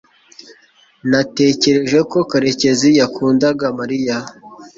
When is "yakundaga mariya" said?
2.99-4.17